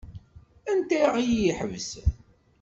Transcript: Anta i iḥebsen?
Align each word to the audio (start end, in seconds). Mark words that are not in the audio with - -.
Anta 0.71 1.03
i 1.25 1.25
iḥebsen? 1.49 2.09